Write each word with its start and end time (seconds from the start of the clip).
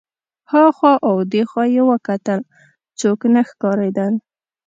هخوا 0.51 0.93
او 1.07 1.15
دېخوا 1.31 1.63
یې 1.75 1.83
وکتل 1.91 2.39
څوک 2.99 3.19
نه 3.33 3.41
ښکارېدل. 3.49 4.13